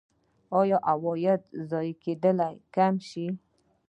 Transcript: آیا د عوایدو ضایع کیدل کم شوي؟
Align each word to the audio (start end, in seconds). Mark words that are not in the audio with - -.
آیا 0.59 0.77
د 0.81 0.85
عوایدو 0.91 1.47
ضایع 1.69 1.95
کیدل 2.03 2.37
کم 2.75 2.93
شوي؟ 3.07 3.29